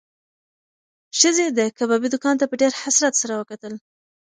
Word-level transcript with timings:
ښځې 1.19 1.45
د 1.57 1.59
کبابي 1.77 2.07
دوکان 2.13 2.35
ته 2.39 2.45
په 2.47 2.55
ډېر 2.61 2.71
حسرت 2.81 3.13
سره 3.21 3.33
وکتل. 3.37 3.73